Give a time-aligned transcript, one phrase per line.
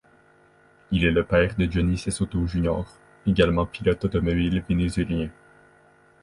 [0.89, 2.73] Il est le père de Johnny Cecotto Jr.,
[3.27, 5.29] également pilote automobile vénézuélien.